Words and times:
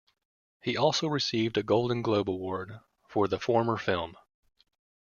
He 0.63 0.75
also 0.75 1.07
received 1.07 1.59
a 1.59 1.61
Golden 1.61 2.01
Globe 2.01 2.27
Award 2.27 2.79
for 3.07 3.27
the 3.27 3.37
former 3.37 3.77
film. 3.77 4.15